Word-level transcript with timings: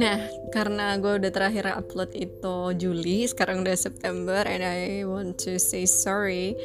Nah, 0.00 0.16
karena 0.48 0.96
gue 0.96 1.20
udah 1.20 1.28
terakhir 1.28 1.76
upload 1.76 2.16
itu 2.16 2.72
Juli, 2.80 3.28
sekarang 3.28 3.60
udah 3.60 3.76
September, 3.76 4.40
and 4.48 4.64
I 4.64 5.04
want 5.04 5.36
to 5.44 5.60
say 5.60 5.84
sorry. 5.84 6.56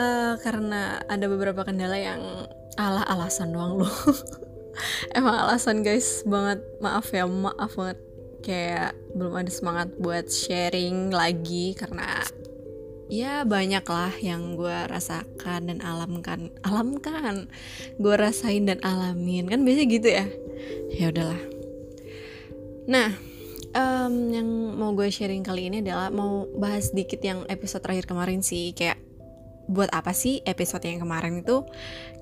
Uh, 0.00 0.40
karena 0.40 1.04
ada 1.12 1.28
beberapa 1.28 1.60
kendala 1.68 2.00
yang 2.00 2.48
alah 2.80 3.04
alasan 3.04 3.52
doang 3.52 3.84
loh. 3.84 3.92
Emang 5.18 5.44
alasan 5.44 5.84
guys 5.84 6.24
banget, 6.24 6.64
maaf 6.80 7.12
ya, 7.12 7.28
maaf 7.28 7.76
banget. 7.76 8.00
Kayak 8.40 8.96
belum 9.12 9.44
ada 9.44 9.52
semangat 9.52 9.92
buat 10.00 10.32
sharing 10.32 11.12
lagi 11.12 11.76
karena 11.76 12.24
ya 13.12 13.44
banyak 13.44 13.84
lah 13.84 14.14
yang 14.24 14.56
gue 14.56 14.78
rasakan 14.88 15.68
dan 15.68 15.84
alamkan 15.84 16.48
alamkan. 16.64 17.52
Gue 18.00 18.16
rasain 18.16 18.64
dan 18.64 18.80
alamin. 18.80 19.52
Kan 19.52 19.68
biasa 19.68 19.84
gitu 19.84 20.08
ya? 20.08 20.24
Ya 20.96 21.12
udahlah 21.12 21.57
nah 22.88 23.12
um, 23.74 24.14
yang 24.32 24.48
mau 24.76 24.94
gue 24.96 25.08
sharing 25.12 25.44
kali 25.44 25.68
ini 25.68 25.84
adalah 25.84 26.08
mau 26.08 26.48
bahas 26.56 26.92
dikit 26.92 27.20
yang 27.20 27.44
episode 27.50 27.84
terakhir 27.84 28.08
kemarin 28.08 28.40
sih. 28.40 28.72
Kayak 28.72 29.00
buat 29.68 29.92
apa 29.92 30.16
sih 30.16 30.40
episode 30.48 30.84
yang 30.88 31.04
kemarin 31.04 31.44
itu? 31.44 31.64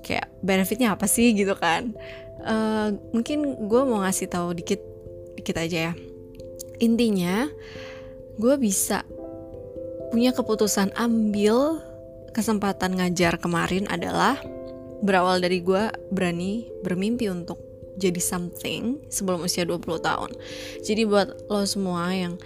Kayak 0.03 0.27
benefitnya 0.43 0.95
apa 0.95 1.07
sih 1.07 1.31
gitu 1.31 1.55
kan? 1.55 1.95
Uh, 2.43 2.95
mungkin 3.15 3.67
gue 3.67 3.81
mau 3.87 4.03
ngasih 4.03 4.27
tahu 4.29 4.57
dikit 4.57 4.81
dikit 5.39 5.55
aja 5.57 5.91
ya. 5.91 5.93
Intinya 6.83 7.47
gue 8.37 8.55
bisa 8.59 9.01
punya 10.13 10.31
keputusan 10.31 10.93
ambil 10.95 11.81
kesempatan 12.31 13.01
ngajar 13.01 13.41
kemarin 13.41 13.89
adalah 13.89 14.37
berawal 15.01 15.41
dari 15.41 15.61
gue 15.61 15.89
berani 16.13 16.69
bermimpi 16.85 17.29
untuk 17.29 17.66
jadi 17.97 18.21
something 18.21 19.01
sebelum 19.09 19.43
usia 19.43 19.65
20 19.65 19.83
tahun. 19.99 20.31
Jadi 20.85 21.01
buat 21.09 21.49
lo 21.49 21.65
semua 21.65 22.13
yang 22.13 22.37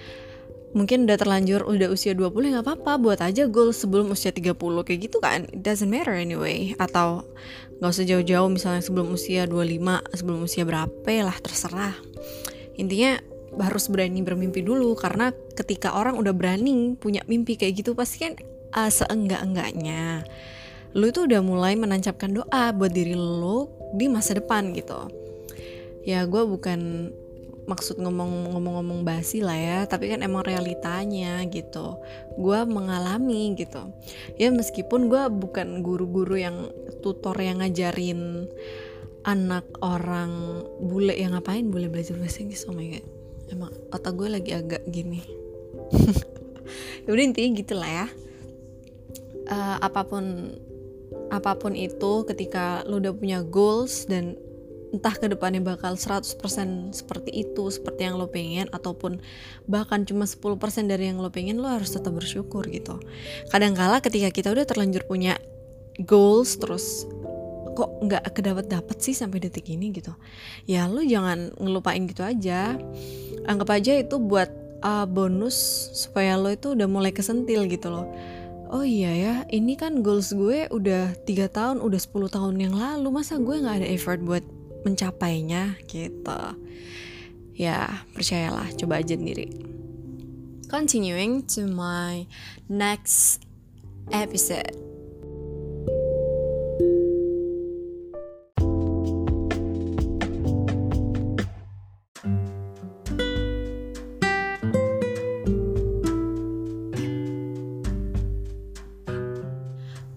mungkin 0.71 1.03
udah 1.03 1.19
terlanjur 1.19 1.67
udah 1.67 1.91
usia 1.91 2.15
20 2.15 2.31
ya 2.47 2.49
nggak 2.57 2.65
apa-apa. 2.65 2.93
Buat 2.97 3.19
aja 3.21 3.45
goal 3.51 3.75
sebelum 3.75 4.15
usia 4.15 4.31
30 4.31 4.55
kayak 4.57 4.99
gitu 5.11 5.19
kan? 5.19 5.45
It 5.51 5.61
doesn't 5.61 5.91
matter 5.91 6.15
anyway. 6.15 6.73
Atau 6.79 7.27
nggak 7.77 7.91
usah 7.91 8.07
jauh-jauh 8.07 8.49
misalnya 8.49 8.81
sebelum 8.81 9.11
usia 9.11 9.45
25 9.45 10.15
sebelum 10.15 10.39
usia 10.47 10.63
berapa 10.63 11.11
lah 11.21 11.37
terserah. 11.43 11.95
Intinya 12.79 13.19
harus 13.59 13.91
berani 13.91 14.23
bermimpi 14.23 14.63
dulu. 14.63 14.95
Karena 14.95 15.35
ketika 15.53 15.93
orang 15.93 16.15
udah 16.15 16.31
berani 16.31 16.95
punya 16.95 17.21
mimpi 17.27 17.59
kayak 17.59 17.83
gitu 17.83 17.91
pasti 17.91 18.23
kan 18.23 18.33
uh, 18.71 18.87
seenggak-enggaknya 18.87 20.23
lu 20.91 21.07
itu 21.07 21.23
udah 21.23 21.39
mulai 21.39 21.79
menancapkan 21.79 22.35
doa 22.35 22.75
buat 22.75 22.91
diri 22.91 23.15
lu 23.15 23.71
di 23.95 24.11
masa 24.11 24.35
depan 24.35 24.75
gitu 24.75 25.07
ya 26.01 26.25
gue 26.25 26.43
bukan 26.45 27.11
maksud 27.69 28.01
ngomong-ngomong-ngomong 28.01 29.05
basi 29.05 29.39
lah 29.45 29.55
ya 29.55 29.79
tapi 29.85 30.09
kan 30.09 30.25
emang 30.25 30.43
realitanya 30.43 31.45
gitu. 31.47 32.01
Gue 32.35 32.65
mengalami 32.65 33.53
gitu. 33.55 33.81
Ya 34.35 34.49
meskipun 34.49 35.07
gue 35.07 35.23
bukan 35.29 35.85
guru-guru 35.85 36.41
yang 36.41 36.73
tutor 37.05 37.37
yang 37.37 37.61
ngajarin 37.61 38.49
anak 39.21 39.65
orang 39.85 40.65
bule 40.81 41.13
yang 41.13 41.37
ngapain 41.37 41.69
bule 41.69 41.87
belajar 41.87 42.17
bahasa 42.17 42.41
Inggris? 42.41 42.65
Oh 42.65 42.73
my 42.73 42.87
god. 42.89 43.05
Emang 43.53 43.71
otak 43.93 44.13
gue 44.17 44.27
lagi 44.27 44.51
agak 44.55 44.83
gini. 44.89 45.21
Ya 47.03 47.17
udah 47.17 47.25
intinya 47.25 47.49
gitulah 47.57 47.89
ya. 47.89 48.07
Uh, 49.51 49.77
apa 49.83 50.07
pun 50.07 50.55
apa 51.33 51.57
pun 51.59 51.75
itu 51.75 52.23
ketika 52.29 52.85
lu 52.87 53.03
udah 53.03 53.11
punya 53.11 53.39
goals 53.43 54.07
dan 54.07 54.39
entah 54.91 55.15
ke 55.15 55.31
depannya 55.31 55.63
bakal 55.63 55.95
100% 55.95 56.35
seperti 56.91 57.31
itu 57.31 57.63
seperti 57.71 58.11
yang 58.11 58.19
lo 58.19 58.27
pengen 58.27 58.67
ataupun 58.75 59.23
bahkan 59.65 60.03
cuma 60.03 60.27
10% 60.27 60.59
dari 60.91 61.09
yang 61.09 61.23
lo 61.23 61.31
pengen 61.31 61.63
lo 61.63 61.71
harus 61.71 61.95
tetap 61.95 62.11
bersyukur 62.11 62.67
gitu. 62.67 62.99
Kadangkala 63.49 64.03
ketika 64.03 64.29
kita 64.29 64.51
udah 64.51 64.67
terlanjur 64.67 65.07
punya 65.07 65.39
goals 66.03 66.59
terus 66.59 67.07
kok 67.71 67.87
nggak 68.03 68.35
kedapat 68.35 68.67
dapat 68.67 68.99
sih 68.99 69.15
sampai 69.15 69.39
detik 69.39 69.71
ini 69.71 69.95
gitu 69.95 70.11
ya 70.67 70.91
lo 70.91 70.99
jangan 70.99 71.55
ngelupain 71.55 72.03
gitu 72.03 72.27
aja. 72.27 72.75
Anggap 73.47 73.79
aja 73.79 73.95
itu 73.95 74.19
buat 74.19 74.51
uh, 74.83 75.07
bonus 75.07 75.55
supaya 75.95 76.35
lo 76.35 76.51
itu 76.51 76.75
udah 76.75 76.87
mulai 76.91 77.15
kesentil 77.15 77.65
gitu 77.71 77.89
loh. 77.89 78.11
Oh 78.71 78.87
iya 78.87 79.11
ya 79.11 79.35
ini 79.51 79.75
kan 79.75 79.99
goals 79.99 80.31
gue 80.31 80.67
udah 80.71 81.15
tiga 81.27 81.51
tahun 81.51 81.83
udah 81.83 81.99
10 81.99 82.31
tahun 82.31 82.55
yang 82.55 82.75
lalu 82.75 83.11
masa 83.11 83.35
gue 83.35 83.59
nggak 83.59 83.83
ada 83.83 83.87
effort 83.91 84.23
buat 84.23 84.43
mencapainya 84.85 85.77
gitu. 85.85 86.41
Ya 87.57 88.05
percayalah 88.13 88.69
coba 88.77 89.01
aja 89.01 89.13
sendiri. 89.13 89.49
Continuing 90.71 91.43
to 91.51 91.67
my 91.67 92.25
next 92.71 93.43
episode. 94.09 94.71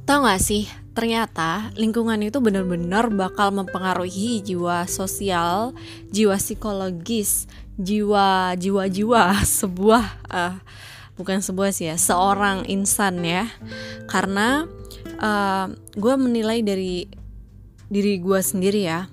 Tau 0.04 0.20
gak 0.22 0.38
sih 0.38 0.83
ternyata 0.94 1.74
lingkungan 1.74 2.22
itu 2.22 2.38
benar-benar 2.38 3.10
bakal 3.10 3.50
mempengaruhi 3.50 4.38
jiwa 4.40 4.86
sosial, 4.86 5.74
jiwa 6.14 6.38
psikologis, 6.38 7.50
jiwa 7.74 8.54
jiwa-jiwa 8.54 9.42
sebuah 9.58 10.06
uh, 10.30 10.54
bukan 11.18 11.42
sebuah 11.42 11.74
sih 11.74 11.90
ya, 11.90 11.98
seorang 11.98 12.70
insan 12.70 13.26
ya. 13.26 13.50
Karena 14.06 14.70
uh, 15.18 15.66
gue 15.98 16.14
menilai 16.14 16.62
dari 16.62 17.10
diri 17.90 18.22
gue 18.22 18.38
sendiri 18.38 18.86
ya. 18.86 19.10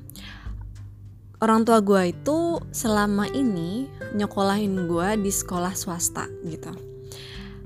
Orang 1.41 1.65
tua 1.65 1.81
gue 1.81 2.13
itu 2.13 2.61
selama 2.69 3.25
ini 3.33 3.89
nyokolahin 4.13 4.85
gue 4.85 5.25
di 5.25 5.33
sekolah 5.33 5.73
swasta 5.73 6.29
gitu. 6.45 6.69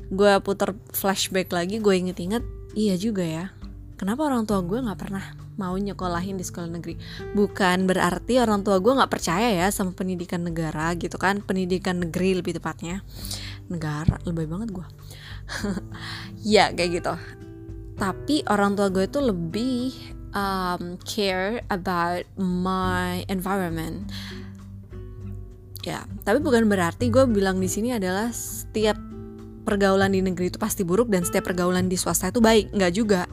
Gue 0.08 0.40
puter 0.40 0.72
flashback 0.96 1.52
lagi, 1.52 1.84
gue 1.84 1.92
inget-inget, 1.92 2.40
iya 2.72 2.96
juga 2.96 3.28
ya 3.28 3.52
kenapa 4.05 4.21
orang 4.29 4.45
tua 4.45 4.61
gue 4.61 4.85
nggak 4.85 5.01
pernah 5.01 5.25
mau 5.57 5.73
nyekolahin 5.73 6.38
di 6.38 6.45
sekolah 6.45 6.69
negeri? 6.77 6.93
Bukan 7.33 7.89
berarti 7.89 8.38
orang 8.38 8.61
tua 8.61 8.77
gue 8.77 8.93
nggak 8.93 9.09
percaya 9.09 9.49
ya 9.49 9.73
sama 9.73 9.97
pendidikan 9.97 10.45
negara 10.45 10.93
gitu 10.93 11.17
kan 11.17 11.41
pendidikan 11.41 11.97
negeri 11.97 12.38
lebih 12.38 12.61
tepatnya. 12.61 13.01
Negara 13.66 14.21
lebih 14.29 14.45
banget 14.45 14.69
gue. 14.69 14.85
Ya 16.45 16.69
kayak 16.69 17.01
gitu. 17.01 17.13
Tapi 17.97 18.45
orang 18.45 18.77
tua 18.77 18.93
gue 18.93 19.09
itu 19.09 19.17
lebih 19.17 19.89
um, 20.37 21.01
care 21.01 21.66
about 21.73 22.29
my 22.37 23.25
environment. 23.25 24.05
Ya 25.81 26.05
tapi 26.22 26.45
bukan 26.45 26.69
berarti 26.69 27.09
gue 27.09 27.25
bilang 27.25 27.57
di 27.57 27.66
sini 27.66 27.97
adalah 27.97 28.29
setiap 28.29 29.01
pergaulan 29.66 30.13
di 30.13 30.22
negeri 30.22 30.53
itu 30.53 30.61
pasti 30.61 30.85
buruk 30.85 31.09
dan 31.09 31.25
setiap 31.25 31.49
pergaulan 31.49 31.89
di 31.89 31.97
swasta 31.97 32.29
itu 32.29 32.37
baik. 32.37 32.69
Nggak 32.69 32.93
juga 32.93 33.25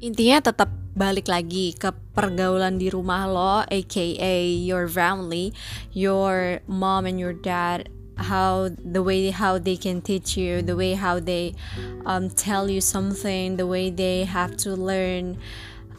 intinya 0.00 0.40
tetap 0.40 0.72
balik 0.96 1.30
lagi 1.30 1.76
ke 1.76 1.94
pergaulan 2.16 2.80
di 2.80 2.90
rumah 2.90 3.30
lo 3.30 3.62
aka 3.68 4.34
your 4.50 4.90
family 4.90 5.54
your 5.94 6.58
mom 6.66 7.06
and 7.06 7.22
your 7.22 7.32
dad 7.32 7.86
how 8.20 8.68
the 8.76 9.00
way 9.00 9.30
how 9.32 9.56
they 9.56 9.78
can 9.78 10.02
teach 10.02 10.36
you 10.36 10.60
the 10.60 10.76
way 10.76 10.92
how 10.92 11.16
they 11.16 11.56
um, 12.04 12.28
tell 12.28 12.68
you 12.68 12.82
something 12.82 13.56
the 13.56 13.64
way 13.64 13.88
they 13.88 14.26
have 14.26 14.56
to 14.58 14.76
learn 14.76 15.38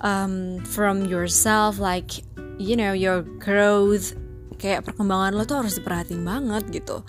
um, 0.01 0.59
from 0.65 1.05
yourself 1.05 1.79
like 1.79 2.21
you 2.61 2.77
know 2.77 2.93
your 2.93 3.25
growth. 3.41 4.13
Kayak 4.61 4.85
perkembangan 4.85 5.33
lo 5.33 5.43
tuh 5.49 5.65
harus 5.65 5.81
diperhatiin 5.81 6.21
banget 6.21 6.69
gitu. 6.69 7.01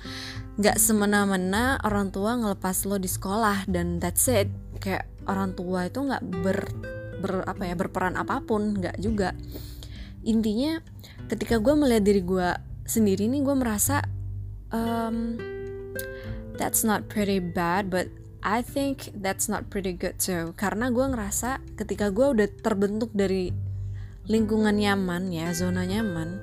Nggak 0.56 0.80
semena-mena 0.80 1.80
orang 1.84 2.08
tua 2.08 2.36
ngelepas 2.40 2.88
lo 2.88 2.96
di 2.96 3.08
sekolah 3.08 3.68
dan 3.68 4.00
that's 4.00 4.24
it. 4.28 4.48
Kayak 4.80 5.11
orang 5.26 5.54
tua 5.54 5.86
itu 5.86 5.98
nggak 6.02 6.22
ber, 6.42 6.58
ber 7.22 7.32
apa 7.46 7.62
ya 7.66 7.74
berperan 7.74 8.14
apa 8.18 8.42
pun 8.42 8.78
nggak 8.78 8.96
juga. 8.98 9.36
Intinya 10.22 10.78
ketika 11.26 11.58
gue 11.58 11.74
melihat 11.74 12.04
diri 12.06 12.22
gue 12.22 12.48
sendiri 12.86 13.26
nih 13.30 13.42
gue 13.42 13.56
merasa 13.56 14.02
um, 14.74 15.38
that's 16.58 16.82
not 16.82 17.06
pretty 17.10 17.38
bad 17.38 17.90
but 17.90 18.10
I 18.42 18.58
think 18.58 19.14
that's 19.22 19.46
not 19.46 19.70
pretty 19.70 19.94
good 19.94 20.18
too. 20.18 20.54
Karena 20.58 20.90
gue 20.90 21.06
ngerasa 21.06 21.62
ketika 21.78 22.10
gue 22.10 22.26
udah 22.34 22.48
terbentuk 22.62 23.14
dari 23.14 23.54
lingkungan 24.26 24.78
nyaman 24.78 25.34
ya 25.34 25.50
zona 25.50 25.82
nyaman 25.82 26.38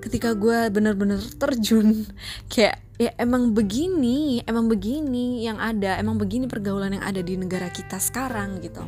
ketika 0.00 0.32
gue 0.32 0.72
bener-bener 0.72 1.20
terjun 1.36 2.08
kayak 2.48 2.80
ya 3.00 3.12
emang 3.16 3.56
begini 3.56 4.44
emang 4.44 4.68
begini 4.68 5.44
yang 5.44 5.56
ada 5.56 5.96
emang 5.96 6.20
begini 6.20 6.44
pergaulan 6.44 6.96
yang 6.96 7.04
ada 7.04 7.20
di 7.24 7.36
negara 7.36 7.72
kita 7.72 7.96
sekarang 7.96 8.60
gitu. 8.60 8.84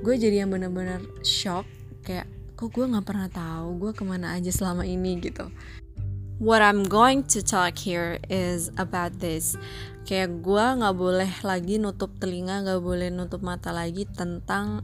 Gue 0.00 0.16
jadi 0.16 0.44
yang 0.44 0.52
bener-bener 0.52 1.00
shock 1.24 1.64
kayak 2.04 2.28
kok 2.56 2.68
gue 2.72 2.84
nggak 2.84 3.04
pernah 3.08 3.28
tahu 3.32 3.80
gue 3.80 3.92
ke 3.96 4.04
mana 4.04 4.36
aja 4.36 4.52
selama 4.52 4.84
ini 4.84 5.16
gitu. 5.20 5.48
What 6.40 6.64
I'm 6.64 6.88
going 6.88 7.28
to 7.36 7.44
talk 7.44 7.76
here 7.76 8.16
is 8.32 8.72
about 8.80 9.20
this. 9.20 9.60
Kayak 10.08 10.40
gue 10.40 10.64
nggak 10.80 10.96
boleh 10.96 11.32
lagi 11.44 11.76
nutup 11.76 12.16
telinga 12.16 12.64
nggak 12.64 12.80
boleh 12.80 13.12
nutup 13.12 13.44
mata 13.44 13.72
lagi 13.76 14.08
tentang 14.08 14.80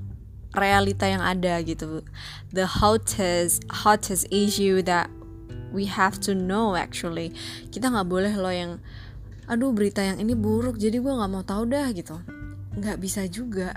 realita 0.52 1.08
yang 1.08 1.24
ada 1.24 1.60
gitu. 1.64 2.04
The 2.52 2.68
hottest 2.68 3.64
hottest 3.68 4.28
issue 4.28 4.84
that 4.84 5.12
we 5.76 5.84
have 5.84 6.16
to 6.24 6.32
know 6.32 6.72
actually. 6.72 7.36
Kita 7.68 7.92
nggak 7.92 8.08
boleh 8.08 8.32
loh 8.32 8.48
yang 8.48 8.72
aduh 9.46 9.70
berita 9.76 10.00
yang 10.02 10.18
ini 10.18 10.34
buruk 10.34 10.80
jadi 10.80 10.98
gue 10.98 11.12
nggak 11.12 11.30
mau 11.30 11.44
tahu 11.44 11.68
dah 11.68 11.92
gitu. 11.92 12.16
Nggak 12.80 12.96
bisa 12.96 13.28
juga. 13.28 13.76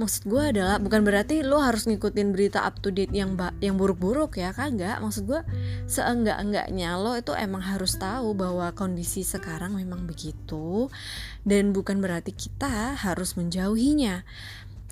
Maksud 0.00 0.24
gue 0.24 0.42
adalah 0.56 0.80
bukan 0.80 1.04
berarti 1.04 1.44
lo 1.44 1.60
harus 1.60 1.84
ngikutin 1.84 2.32
berita 2.32 2.64
up 2.64 2.80
to 2.80 2.88
date 2.88 3.12
yang 3.12 3.36
yang 3.60 3.76
buruk-buruk 3.76 4.40
ya 4.40 4.50
kagak 4.56 4.98
maksud 5.04 5.28
gue 5.28 5.44
seenggak-enggaknya 5.84 6.96
lo 6.96 7.12
itu 7.12 7.36
emang 7.36 7.60
harus 7.60 8.00
tahu 8.00 8.32
bahwa 8.32 8.72
kondisi 8.72 9.20
sekarang 9.20 9.76
memang 9.76 10.08
begitu 10.08 10.88
dan 11.44 11.76
bukan 11.76 12.00
berarti 12.00 12.32
kita 12.32 12.96
harus 12.96 13.36
menjauhinya. 13.36 14.24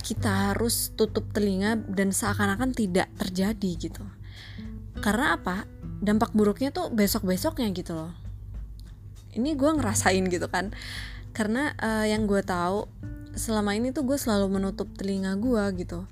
Kita 0.00 0.52
harus 0.52 0.96
tutup 0.96 1.28
telinga 1.32 1.76
dan 1.76 2.08
seakan-akan 2.08 2.72
tidak 2.72 3.12
terjadi 3.20 3.70
gitu. 3.76 4.04
Karena 5.00 5.36
apa 5.36 5.64
dampak 6.00 6.32
buruknya 6.32 6.72
tuh 6.72 6.88
besok-besoknya 6.90 7.68
gitu 7.76 7.92
loh. 7.94 8.12
Ini 9.36 9.54
gue 9.54 9.70
ngerasain 9.70 10.24
gitu 10.26 10.48
kan. 10.48 10.72
Karena 11.30 11.76
uh, 11.78 12.08
yang 12.08 12.26
gue 12.26 12.42
tahu 12.42 12.88
selama 13.38 13.78
ini 13.78 13.94
tuh 13.94 14.02
gue 14.02 14.18
selalu 14.18 14.58
menutup 14.58 14.90
telinga 14.96 15.38
gue 15.38 15.62
gitu. 15.78 16.08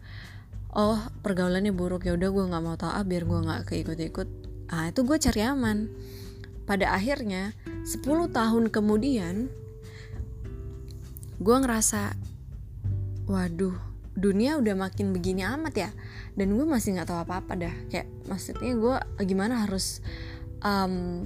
Oh 0.70 1.00
pergaulannya 1.24 1.74
buruk 1.74 2.06
ya 2.06 2.14
udah 2.14 2.30
gue 2.30 2.44
nggak 2.52 2.62
mau 2.62 2.76
tahu 2.78 2.92
ah 2.92 3.02
biar 3.02 3.24
gue 3.26 3.38
nggak 3.42 3.60
keikut-ikut. 3.66 4.28
Ah 4.70 4.92
itu 4.92 5.02
gue 5.02 5.16
cari 5.18 5.40
aman. 5.42 5.88
Pada 6.68 6.92
akhirnya 6.92 7.56
10 7.88 8.04
tahun 8.28 8.64
kemudian 8.68 9.48
gue 11.40 11.56
ngerasa 11.56 12.12
waduh 13.24 13.74
dunia 14.18 14.58
udah 14.58 14.74
makin 14.74 15.14
begini 15.14 15.46
amat 15.46 15.74
ya. 15.78 15.90
Dan 16.34 16.58
gue 16.58 16.66
masih 16.66 16.98
nggak 16.98 17.08
tahu 17.08 17.18
apa 17.22 17.34
apa 17.40 17.52
dah. 17.54 17.74
Kayak 17.88 18.10
maksudnya 18.26 18.74
gue 18.74 18.96
gimana 19.24 19.64
harus 19.64 20.02
um, 20.62 21.24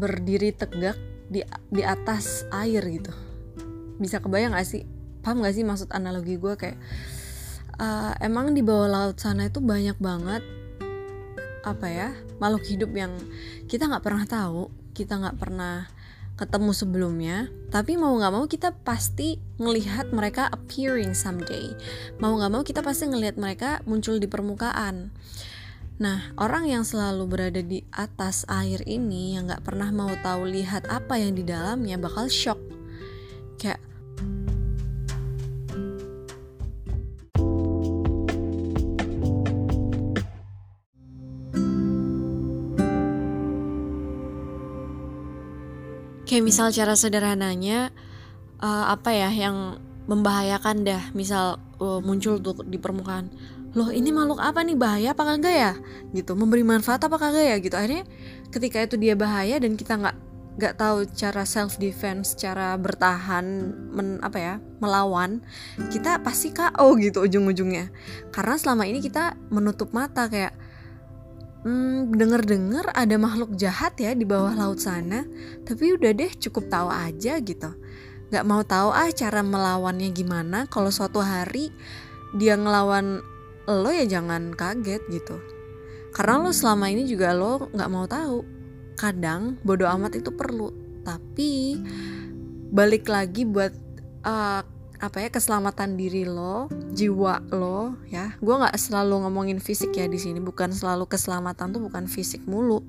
berdiri 0.00 0.56
tegak 0.56 0.96
di 1.28 1.44
di 1.68 1.82
atas 1.84 2.48
air 2.48 2.80
gitu. 2.88 3.12
Bisa 4.00 4.18
kebayang 4.24 4.56
gak 4.56 4.66
sih? 4.66 4.88
Paham 5.20 5.44
gak 5.44 5.54
sih 5.54 5.64
maksud 5.64 5.92
analogi 5.92 6.40
gue 6.40 6.56
kayak 6.56 6.80
uh, 7.78 8.12
emang 8.22 8.54
di 8.54 8.62
bawah 8.62 8.88
laut 8.90 9.16
sana 9.18 9.48
itu 9.48 9.58
banyak 9.62 9.96
banget 9.98 10.42
apa 11.64 11.86
ya 11.88 12.08
makhluk 12.38 12.64
hidup 12.68 12.92
yang 12.92 13.12
kita 13.64 13.88
nggak 13.88 14.04
pernah 14.04 14.28
tahu 14.28 14.68
kita 14.92 15.16
nggak 15.16 15.40
pernah 15.40 15.88
ketemu 16.34 16.70
sebelumnya 16.74 17.48
tapi 17.74 17.98
mau 17.98 18.14
nggak 18.14 18.32
mau 18.34 18.46
kita 18.46 18.70
pasti 18.86 19.42
ngelihat 19.58 20.14
mereka 20.14 20.46
appearing 20.46 21.10
someday. 21.10 21.74
Mau 22.22 22.38
nggak 22.38 22.52
mau 22.54 22.62
kita 22.62 22.86
pasti 22.86 23.10
ngelihat 23.10 23.34
mereka 23.34 23.82
muncul 23.82 24.22
di 24.22 24.30
permukaan. 24.30 25.10
Nah, 25.98 26.34
orang 26.38 26.66
yang 26.66 26.82
selalu 26.82 27.26
berada 27.26 27.62
di 27.62 27.86
atas 27.94 28.42
air 28.50 28.82
ini 28.86 29.34
yang 29.34 29.46
nggak 29.46 29.62
pernah 29.62 29.90
mau 29.94 30.10
tahu 30.22 30.50
lihat 30.50 30.90
apa 30.90 31.18
yang 31.18 31.38
di 31.38 31.46
dalamnya 31.46 31.98
bakal 31.98 32.26
shock. 32.26 32.58
Kayak 33.58 33.82
kayak 46.34 46.50
misal 46.50 46.74
cara 46.74 46.98
sederhananya 46.98 47.94
uh, 48.58 48.90
apa 48.90 49.14
ya 49.14 49.30
yang 49.30 49.78
membahayakan 50.10 50.82
dah. 50.82 51.14
Misal 51.14 51.62
uh, 51.78 52.02
muncul 52.02 52.42
tuh 52.42 52.66
di 52.66 52.74
permukaan 52.74 53.30
loh 53.74 53.94
ini 53.94 54.10
makhluk 54.10 54.42
apa 54.42 54.66
nih? 54.66 54.74
Bahaya 54.74 55.14
apa 55.14 55.22
kagak 55.22 55.54
ya? 55.54 55.72
Gitu 56.10 56.34
memberi 56.34 56.66
manfaat 56.66 57.06
apa 57.06 57.14
kagak 57.22 57.54
ya? 57.54 57.56
Gitu. 57.62 57.74
Akhirnya 57.78 58.02
ketika 58.50 58.82
itu 58.82 58.98
dia 58.98 59.14
bahaya 59.14 59.62
dan 59.62 59.78
kita 59.78 59.94
nggak 59.94 60.16
nggak 60.58 60.74
tahu 60.74 61.06
cara 61.14 61.46
self 61.46 61.78
defense 61.78 62.38
cara 62.38 62.78
bertahan 62.78 63.74
men 63.90 64.22
apa 64.22 64.38
ya 64.38 64.54
melawan 64.78 65.42
kita 65.90 66.22
pasti 66.22 66.50
KO 66.50 66.98
gitu 66.98 67.30
ujung-ujungnya. 67.30 67.94
Karena 68.34 68.58
selama 68.58 68.90
ini 68.90 68.98
kita 68.98 69.38
menutup 69.54 69.94
mata 69.94 70.26
kayak 70.26 70.54
hmm, 71.64 72.14
denger-dengar 72.14 72.92
ada 72.92 73.16
makhluk 73.16 73.56
jahat 73.56 73.96
ya 73.98 74.12
di 74.12 74.22
bawah 74.28 74.52
laut 74.54 74.78
sana. 74.78 75.24
Tapi 75.64 75.96
udah 75.96 76.12
deh 76.12 76.32
cukup 76.36 76.68
tahu 76.68 76.88
aja 76.92 77.40
gitu. 77.40 77.70
Nggak 78.30 78.44
mau 78.46 78.62
tahu 78.62 78.92
ah 78.92 79.10
cara 79.10 79.40
melawannya 79.40 80.12
gimana. 80.12 80.68
Kalau 80.68 80.92
suatu 80.92 81.24
hari 81.24 81.72
dia 82.36 82.54
ngelawan 82.54 83.24
lo 83.64 83.90
ya 83.90 84.04
jangan 84.04 84.52
kaget 84.52 85.02
gitu. 85.08 85.40
Karena 86.14 86.44
lo 86.44 86.52
selama 86.54 86.92
ini 86.92 87.08
juga 87.08 87.32
lo 87.34 87.72
nggak 87.72 87.90
mau 87.90 88.04
tahu. 88.06 88.38
Kadang 88.94 89.58
bodoh 89.64 89.88
amat 89.88 90.20
itu 90.20 90.30
perlu. 90.30 90.70
Tapi 91.02 91.80
balik 92.70 93.10
lagi 93.10 93.44
buat 93.48 93.72
uh, 94.24 94.73
apa 95.04 95.20
ya 95.20 95.28
keselamatan 95.28 96.00
diri 96.00 96.24
lo 96.24 96.72
jiwa 96.96 97.44
lo 97.52 98.00
ya. 98.08 98.32
Gue 98.40 98.54
nggak 98.56 98.72
selalu 98.80 99.28
ngomongin 99.28 99.60
fisik 99.60 99.92
ya 99.92 100.08
di 100.08 100.16
sini. 100.16 100.40
Bukan 100.40 100.72
selalu 100.72 101.04
keselamatan 101.04 101.76
tuh 101.76 101.82
bukan 101.84 102.08
fisik 102.08 102.42
mulu. 102.48 102.80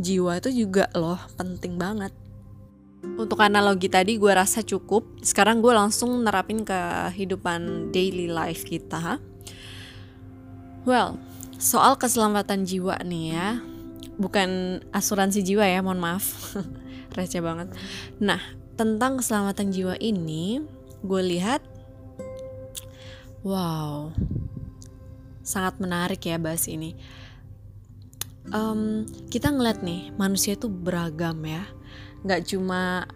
Jiwa 0.00 0.40
itu 0.40 0.64
juga 0.64 0.88
loh 0.96 1.20
penting 1.36 1.76
banget. 1.76 2.16
Untuk 3.02 3.36
analogi 3.44 3.92
tadi 3.92 4.16
gue 4.16 4.32
rasa 4.32 4.64
cukup. 4.64 5.20
Sekarang 5.20 5.60
gue 5.60 5.74
langsung 5.74 6.24
nerapin 6.24 6.64
ke 6.64 6.72
kehidupan 7.12 7.92
daily 7.92 8.32
life 8.32 8.64
kita. 8.64 9.20
Well 10.88 11.20
soal 11.60 12.00
keselamatan 12.00 12.64
jiwa 12.64 12.96
nih 13.04 13.24
ya. 13.36 13.48
Bukan 14.16 14.80
asuransi 14.90 15.44
jiwa 15.44 15.68
ya 15.68 15.84
mohon 15.84 16.00
maaf. 16.00 16.56
Receh 17.16 17.44
banget. 17.44 17.68
Nah 18.18 18.40
tentang 18.72 19.20
keselamatan 19.20 19.68
jiwa 19.68 19.94
ini 20.00 20.64
gue 21.02 21.22
lihat 21.22 21.62
wow 23.42 24.14
sangat 25.42 25.82
menarik 25.82 26.22
ya 26.22 26.38
bahas 26.38 26.70
ini. 26.70 26.96
Um, 28.50 29.06
kita 29.30 29.54
ngeliat 29.54 29.82
nih 29.82 30.14
manusia 30.14 30.54
itu 30.54 30.70
beragam 30.70 31.42
ya. 31.46 31.66
Nggak 32.22 32.54
cuma 32.54 33.06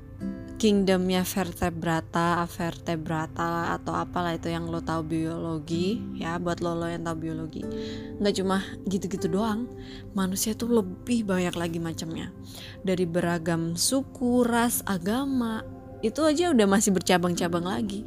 kingdomnya 0.56 1.20
vertebrata, 1.22 2.40
vertebrata 2.48 3.76
atau 3.76 3.92
apalah 3.92 4.32
itu 4.32 4.48
yang 4.48 4.72
lo 4.72 4.80
tahu 4.80 5.04
biologi 5.04 6.00
ya 6.16 6.40
buat 6.40 6.64
lo 6.64 6.74
lo 6.74 6.86
yang 6.90 7.06
tahu 7.06 7.16
biologi. 7.30 7.62
Nggak 8.18 8.34
cuma 8.42 8.62
gitu-gitu 8.86 9.26
doang 9.30 9.70
manusia 10.14 10.54
tuh 10.54 10.82
lebih 10.82 11.26
banyak 11.26 11.54
lagi 11.54 11.78
macamnya. 11.78 12.30
Dari 12.82 13.04
beragam 13.06 13.74
suku 13.78 14.46
ras 14.46 14.82
agama 14.86 15.75
itu 16.08 16.22
aja 16.22 16.54
udah 16.54 16.66
masih 16.70 16.94
bercabang-cabang 16.94 17.66
lagi. 17.66 18.06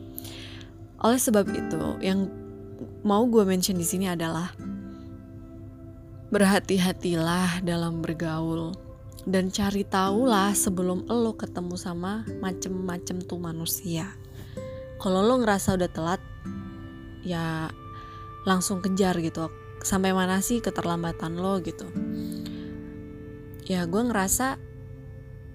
Oleh 1.00 1.20
sebab 1.20 1.48
itu 1.52 1.84
yang 2.04 2.28
mau 3.04 3.24
gue 3.28 3.44
mention 3.48 3.80
di 3.80 3.88
sini 3.88 4.12
adalah 4.12 4.52
berhati-hatilah 6.30 7.66
dalam 7.66 8.04
bergaul 8.06 8.76
dan 9.26 9.50
cari 9.50 9.84
tahulah 9.84 10.54
sebelum 10.54 11.10
lo 11.10 11.36
ketemu 11.36 11.76
sama 11.76 12.24
macem-macem 12.40 13.24
tuh 13.26 13.42
manusia. 13.42 14.08
Kalau 15.00 15.24
lo 15.24 15.40
ngerasa 15.40 15.80
udah 15.80 15.90
telat 15.90 16.22
ya 17.24 17.72
langsung 18.44 18.84
kejar 18.84 19.20
gitu. 19.24 19.52
Sampai 19.80 20.12
mana 20.12 20.44
sih 20.44 20.60
keterlambatan 20.60 21.40
lo 21.40 21.64
gitu. 21.64 21.88
Ya 23.70 23.88
gue 23.88 24.02
ngerasa 24.02 24.60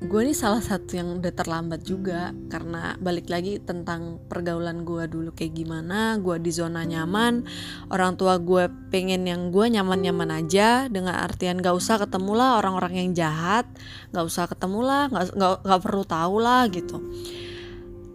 gue 0.03 0.21
ini 0.21 0.35
salah 0.35 0.59
satu 0.59 0.99
yang 0.99 1.23
udah 1.23 1.31
terlambat 1.31 1.87
juga 1.87 2.35
karena 2.51 2.99
balik 2.99 3.31
lagi 3.31 3.63
tentang 3.63 4.19
pergaulan 4.27 4.83
gue 4.83 5.07
dulu 5.07 5.31
kayak 5.31 5.55
gimana 5.55 6.19
gue 6.19 6.37
di 6.43 6.51
zona 6.51 6.83
nyaman 6.83 7.47
orang 7.95 8.19
tua 8.19 8.43
gue 8.43 8.69
pengen 8.91 9.25
yang 9.25 9.55
gue 9.55 9.71
nyaman-nyaman 9.71 10.45
aja 10.45 10.91
dengan 10.91 11.15
artian 11.15 11.63
gak 11.63 11.79
usah 11.79 12.03
ketemu 12.03 12.33
lah 12.35 12.51
orang-orang 12.59 13.07
yang 13.07 13.11
jahat 13.15 13.71
gak 14.11 14.27
usah 14.27 14.51
ketemu 14.51 14.81
lah 14.83 15.03
gak, 15.09 15.31
gak, 15.39 15.55
gak 15.63 15.81
perlu 15.81 16.05
tahu 16.05 16.37
lah 16.43 16.67
gitu. 16.69 16.99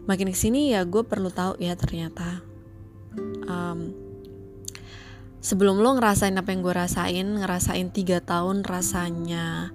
Makin 0.09 0.33
ke 0.33 0.37
sini 0.37 0.73
ya 0.73 0.83
gue 0.83 1.05
perlu 1.05 1.29
tahu 1.31 1.61
ya 1.61 1.77
ternyata 1.77 2.41
um, 3.47 3.93
sebelum 5.39 5.79
lo 5.79 5.95
ngerasain 5.95 6.35
apa 6.35 6.51
yang 6.51 6.61
gue 6.61 6.75
rasain 6.75 7.27
ngerasain 7.39 7.89
tiga 7.95 8.19
tahun 8.19 8.67
rasanya 8.67 9.71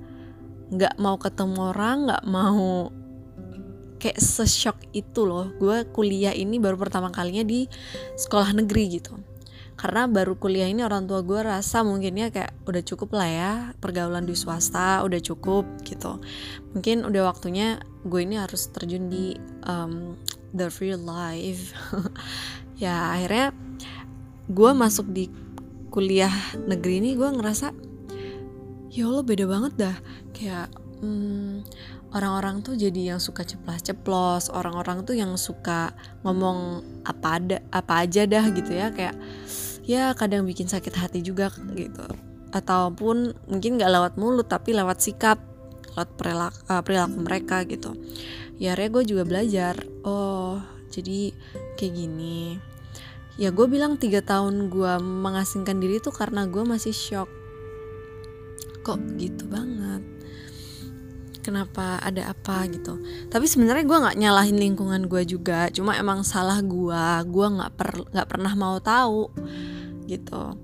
nggak 0.73 0.97
mau 0.97 1.17
ketemu 1.21 1.59
orang 1.75 1.97
nggak 2.09 2.25
mau 2.25 2.89
kayak 4.05 4.21
seshock 4.21 4.77
itu 4.93 5.25
loh. 5.25 5.49
Gue 5.57 5.89
kuliah 5.89 6.37
ini 6.37 6.61
baru 6.61 6.77
pertama 6.77 7.09
kalinya 7.09 7.41
di 7.41 7.65
sekolah 8.21 8.53
negeri 8.53 9.01
gitu. 9.01 9.17
Karena 9.75 10.07
baru 10.07 10.39
kuliah 10.39 10.71
ini 10.71 10.85
orang 10.87 11.09
tua 11.09 11.25
gue 11.25 11.41
rasa 11.41 11.83
mungkinnya 11.83 12.31
kayak 12.31 12.53
udah 12.69 12.83
cukup 12.85 13.17
lah 13.17 13.29
ya 13.29 13.53
pergaulan 13.83 14.29
di 14.29 14.37
swasta 14.37 15.01
udah 15.03 15.21
cukup 15.25 15.65
gitu. 15.89 16.21
Mungkin 16.77 17.09
udah 17.09 17.33
waktunya 17.33 17.81
gue 18.05 18.21
ini 18.23 18.37
harus 18.37 18.69
terjun 18.71 19.09
di 19.09 19.35
um, 19.65 20.21
the 20.53 20.69
real 20.81 21.01
life. 21.01 21.73
Ya 22.75 23.15
akhirnya 23.15 23.55
gue 24.51 24.71
masuk 24.75 25.07
di 25.15 25.31
kuliah 25.95 26.35
negeri 26.67 26.99
ini 26.99 27.15
gue 27.15 27.31
ngerasa 27.31 27.71
ya 28.95 29.11
Allah 29.11 29.27
beda 29.27 29.45
banget 29.51 29.73
dah. 29.75 29.97
Kayak 30.31 30.71
hmm, 31.03 31.67
orang-orang 32.15 32.63
tuh 32.63 32.79
jadi 32.79 33.15
yang 33.15 33.21
suka 33.21 33.43
ceplas-ceplos 33.43 34.55
orang-orang 34.55 35.03
tuh 35.03 35.19
yang 35.19 35.35
suka 35.35 35.91
ngomong 36.23 36.87
apa 37.03 37.29
ada 37.43 37.59
apa 37.75 38.07
aja 38.07 38.23
dah 38.25 38.47
gitu 38.55 38.71
ya. 38.71 38.95
Kayak 38.95 39.19
ya 39.83 40.15
kadang 40.15 40.47
bikin 40.47 40.71
sakit 40.71 40.95
hati 40.95 41.21
juga 41.27 41.51
gitu. 41.75 42.07
Ataupun 42.55 43.35
mungkin 43.51 43.83
nggak 43.83 43.91
lewat 43.91 44.13
mulut 44.15 44.47
tapi 44.47 44.71
lewat 44.71 45.03
sikap 45.03 45.43
lewat 45.95 46.11
perilaku, 46.15 46.59
uh, 46.71 46.83
perilaku 46.87 47.19
mereka 47.19 47.67
gitu. 47.67 47.99
Ya 48.63 48.79
akhirnya 48.79 48.95
gue 48.95 49.05
juga 49.11 49.23
belajar 49.27 49.75
oh 50.07 50.63
jadi 50.95 51.35
kayak 51.75 51.93
gini. 51.99 52.63
Ya 53.35 53.51
gue 53.51 53.67
bilang 53.67 53.99
tiga 53.99 54.23
tahun 54.23 54.71
gue 54.71 54.95
mengasingkan 55.03 55.83
diri 55.83 55.99
tuh 55.99 56.15
karena 56.15 56.47
gue 56.47 56.63
masih 56.63 56.95
shock 56.95 57.27
kok 58.85 59.01
gitu 59.17 59.49
banget. 59.49 60.05
Kenapa 61.41 62.01
ada 62.01 62.33
apa 62.33 62.69
gitu. 62.69 63.01
Tapi 63.29 63.45
sebenarnya 63.49 63.85
gue 63.85 63.99
nggak 64.05 64.19
nyalahin 64.21 64.61
lingkungan 64.61 65.09
gue 65.09 65.25
juga. 65.25 65.73
Cuma 65.73 65.97
emang 65.97 66.21
salah 66.25 66.61
gue 66.61 67.05
gue 67.25 67.47
nggak 67.49 67.73
per 67.77 67.91
nggak 68.13 68.29
pernah 68.29 68.53
mau 68.53 68.77
tahu 68.81 69.33
gitu. 70.05 70.61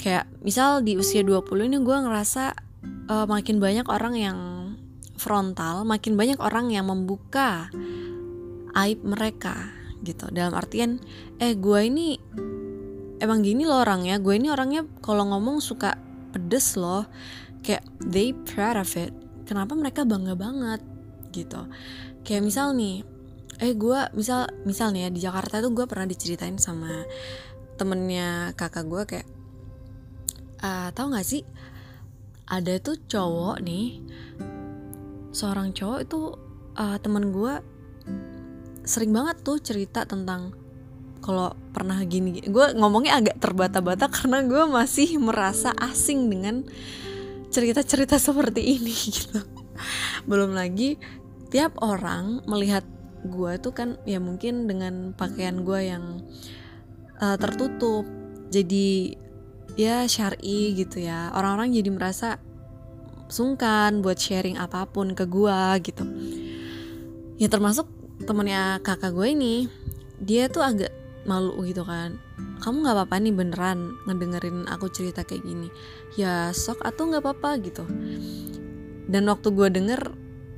Kayak 0.00 0.28
misal 0.40 0.80
di 0.80 0.96
usia 0.96 1.20
20 1.20 1.68
ini 1.68 1.76
gue 1.80 1.96
ngerasa 1.96 2.44
uh, 3.12 3.26
makin 3.28 3.60
banyak 3.60 3.86
orang 3.88 4.16
yang 4.16 4.38
frontal 5.16 5.88
makin 5.88 6.14
banyak 6.14 6.36
orang 6.38 6.68
yang 6.68 6.88
membuka 6.92 7.72
aib 8.76 9.00
mereka 9.00 9.72
gitu. 10.04 10.28
Dalam 10.28 10.52
artian 10.52 11.00
eh 11.40 11.56
gue 11.56 11.80
ini 11.88 12.20
emang 13.18 13.40
gini 13.40 13.64
loh 13.64 13.82
orangnya. 13.82 14.20
Gue 14.20 14.36
ini 14.36 14.52
orangnya 14.52 14.84
kalau 15.00 15.24
ngomong 15.32 15.64
suka 15.64 16.05
pedes 16.36 16.76
loh. 16.76 17.08
Kayak 17.64 17.88
they 18.04 18.36
proud 18.36 18.76
of 18.76 18.92
it. 19.00 19.16
Kenapa 19.48 19.72
mereka 19.72 20.04
bangga 20.04 20.36
banget 20.36 20.84
gitu. 21.32 21.64
Kayak 22.22 22.44
misal 22.44 22.76
nih 22.76 23.02
eh 23.56 23.72
gue 23.72 24.00
misal 24.12 24.52
misal 24.68 24.92
nih 24.92 25.08
ya 25.08 25.10
di 25.10 25.20
Jakarta 25.24 25.64
tuh 25.64 25.72
gue 25.72 25.88
pernah 25.88 26.04
diceritain 26.04 26.60
sama 26.60 27.08
temennya 27.80 28.52
kakak 28.52 28.84
gue 28.84 29.02
kayak 29.08 29.28
uh, 30.60 30.92
tahu 30.92 31.16
nggak 31.16 31.24
sih 31.24 31.40
ada 32.52 32.76
tuh 32.84 33.00
cowok 33.08 33.56
nih 33.64 34.04
seorang 35.32 35.72
cowok 35.72 35.98
itu 36.04 36.20
uh, 36.76 36.96
temen 37.00 37.32
gue 37.32 37.54
sering 38.84 39.10
banget 39.16 39.40
tuh 39.40 39.56
cerita 39.58 40.04
tentang 40.04 40.52
kalau 41.20 41.56
pernah 41.74 41.98
gini, 42.06 42.38
gue 42.44 42.66
ngomongnya 42.78 43.18
agak 43.18 43.36
terbata-bata 43.42 44.06
karena 44.12 44.44
gue 44.46 44.62
masih 44.70 45.18
merasa 45.18 45.74
asing 45.78 46.30
dengan 46.30 46.62
cerita-cerita 47.50 48.20
seperti 48.20 48.78
ini 48.78 48.94
gitu. 49.16 49.42
Belum 50.28 50.52
lagi 50.52 51.00
tiap 51.50 51.78
orang 51.80 52.44
melihat 52.44 52.82
gue 53.26 53.52
tuh 53.58 53.74
kan 53.74 53.88
ya 54.06 54.22
mungkin 54.22 54.70
dengan 54.70 55.16
pakaian 55.16 55.66
gue 55.66 55.80
yang 55.82 56.22
uh, 57.18 57.36
tertutup 57.40 58.06
jadi 58.52 59.16
ya 59.74 60.06
syari 60.06 60.76
gitu 60.78 61.02
ya. 61.02 61.32
Orang-orang 61.34 61.74
jadi 61.74 61.90
merasa 61.90 62.38
sungkan 63.26 64.04
buat 64.04 64.20
sharing 64.20 64.56
apa 64.56 64.86
pun 64.86 65.12
ke 65.12 65.26
gue 65.26 65.60
gitu. 65.82 66.04
Ya 67.36 67.50
termasuk 67.50 67.90
temennya 68.24 68.80
kakak 68.80 69.12
gue 69.12 69.28
ini 69.36 69.54
dia 70.16 70.48
tuh 70.48 70.64
agak 70.64 71.05
malu 71.26 71.58
gitu 71.66 71.82
kan. 71.82 72.16
Kamu 72.62 72.86
nggak 72.86 72.96
apa-apa 72.96 73.16
nih 73.20 73.34
beneran 73.34 73.98
ngedengerin 74.06 74.70
aku 74.70 74.88
cerita 74.88 75.26
kayak 75.26 75.42
gini. 75.44 75.68
Ya 76.14 76.54
sok 76.54 76.86
atau 76.86 77.10
nggak 77.10 77.22
apa-apa 77.22 77.50
gitu. 77.60 77.84
Dan 79.10 79.28
waktu 79.28 79.52
gue 79.52 79.68
denger 79.70 80.00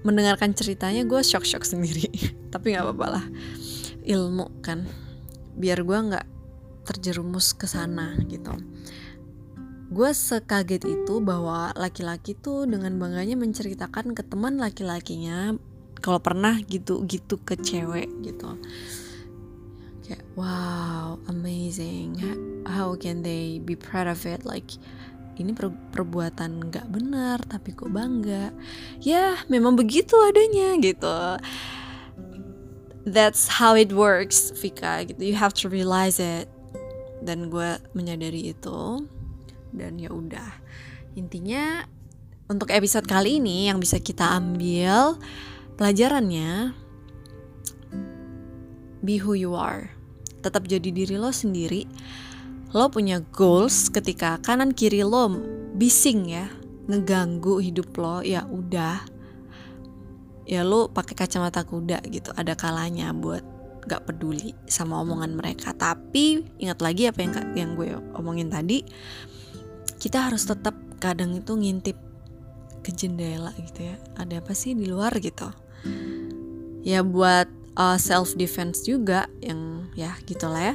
mendengarkan 0.07 0.55
ceritanya 0.55 1.03
gue 1.09 1.21
shock 1.25 1.49
shock 1.49 1.65
sendiri. 1.65 2.09
Tapi 2.53 2.77
nggak 2.77 2.85
apa-apa 2.85 3.07
lah. 3.19 3.25
Ilmu 4.05 4.63
kan. 4.63 4.85
Biar 5.59 5.83
gue 5.83 5.99
nggak 5.99 6.27
terjerumus 6.87 7.57
ke 7.57 7.67
sana 7.67 8.15
gitu. 8.29 8.53
Gue 9.89 10.13
sekaget 10.13 10.85
itu 10.85 11.25
bahwa 11.25 11.73
laki-laki 11.73 12.37
tuh 12.37 12.69
dengan 12.69 13.01
bangganya 13.01 13.41
menceritakan 13.41 14.13
ke 14.13 14.21
teman 14.21 14.61
laki-lakinya 14.61 15.57
kalau 15.99 16.21
pernah 16.23 16.55
gitu 16.63 17.03
gitu 17.09 17.41
ke 17.43 17.59
cewek 17.59 18.07
gitu 18.23 18.55
kayak 20.09 20.25
wow 20.35 21.21
amazing. 21.29 22.17
How 22.65 22.97
can 22.97 23.21
they 23.21 23.61
be 23.61 23.77
proud 23.77 24.09
of 24.09 24.25
it? 24.25 24.49
Like 24.49 24.73
ini 25.37 25.53
per 25.53 25.69
perbuatan 25.69 26.73
nggak 26.73 26.89
benar 26.89 27.45
tapi 27.45 27.77
kok 27.77 27.93
bangga? 27.93 28.51
Ya 29.05 29.37
memang 29.53 29.77
begitu 29.77 30.17
adanya 30.17 30.81
gitu. 30.81 31.37
That's 33.05 33.61
how 33.61 33.77
it 33.77 33.93
works 33.93 34.49
Vika 34.57 35.05
gitu. 35.05 35.21
You 35.21 35.37
have 35.37 35.53
to 35.61 35.69
realize 35.69 36.17
it. 36.17 36.49
Dan 37.21 37.53
gue 37.53 37.77
menyadari 37.93 38.53
itu. 38.53 39.05
Dan 39.73 40.01
ya 40.01 40.13
udah. 40.13 40.53
Intinya 41.17 41.85
untuk 42.49 42.73
episode 42.73 43.05
kali 43.05 43.41
ini 43.41 43.69
yang 43.69 43.81
bisa 43.81 44.01
kita 44.01 44.25
ambil 44.37 45.21
pelajarannya 45.77 46.73
be 49.05 49.21
who 49.21 49.33
you 49.33 49.55
are 49.55 49.98
tetap 50.41 50.67
jadi 50.67 50.89
diri 50.91 51.17
lo 51.19 51.35
sendiri 51.35 51.87
lo 52.77 52.93
punya 52.93 53.25
goals 53.33 53.89
ketika 53.89 54.37
kanan 54.45 54.77
kiri 54.77 55.01
lo 55.01 55.33
bising 55.79 56.29
ya 56.29 56.53
ngeganggu 56.89 57.61
hidup 57.61 57.93
lo 58.01 58.25
ya 58.25 58.49
udah. 58.49 59.05
Ya 60.49 60.65
lo 60.65 60.89
pakai 60.89 61.13
kacamata 61.13 61.61
kuda 61.69 62.01
gitu 62.09 62.33
ada 62.33 62.57
kalanya 62.57 63.13
buat 63.13 63.45
gak 63.85 64.09
peduli 64.09 64.57
sama 64.65 65.01
omongan 65.05 65.37
mereka. 65.37 65.77
Tapi 65.77 66.45
ingat 66.57 66.81
lagi 66.81 67.05
apa 67.09 67.21
yang 67.21 67.33
yang 67.53 67.71
gue 67.77 67.93
omongin 68.17 68.49
tadi 68.49 68.81
kita 70.01 70.33
harus 70.33 70.49
tetap 70.49 70.73
kadang 71.01 71.37
itu 71.37 71.53
ngintip 71.53 71.97
ke 72.81 72.91
jendela 72.97 73.53
gitu 73.61 73.93
ya. 73.93 73.97
Ada 74.17 74.41
apa 74.41 74.57
sih 74.57 74.73
di 74.73 74.89
luar 74.89 75.13
gitu? 75.21 75.53
Ya 76.81 77.05
buat 77.05 77.53
uh, 77.77 78.01
self 78.01 78.33
defense 78.41 78.89
juga 78.89 79.29
yang 79.45 79.78
ya 79.99 80.15
gitulah 80.23 80.63
ya. 80.63 80.75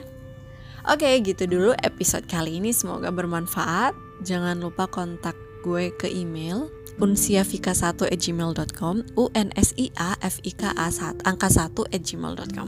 Oke 0.84 1.08
gitu 1.24 1.48
dulu 1.48 1.72
episode 1.80 2.28
kali 2.28 2.60
ini. 2.60 2.76
Semoga 2.76 3.08
bermanfaat. 3.08 3.96
Jangan 4.28 4.60
lupa 4.60 4.92
kontak 4.92 5.40
gue 5.64 5.96
ke 5.96 6.12
email 6.12 6.68
unsiafika1 7.00 8.12
at 8.12 8.20
gmail.com 8.20 8.96
u 9.18 9.26
n 9.34 9.50
s 9.56 9.72
i 9.80 9.88
a 9.96 10.14
f 10.20 10.38
i 10.44 10.52
k 10.52 10.68
a 10.68 10.88
1 10.92 11.24
angka 11.24 11.50
1 11.50 11.96
at 11.96 12.02
gmail.com 12.04 12.68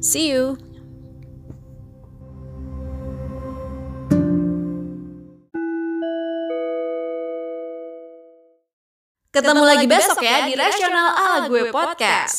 see 0.00 0.32
you! 0.32 0.56
Ketemu 9.32 9.64
lagi 9.64 9.86
besok 9.88 10.20
ya 10.20 10.44
di 10.44 10.52
Rasional 10.52 11.08
ala 11.16 11.48
gue 11.48 11.72
podcast. 11.72 12.36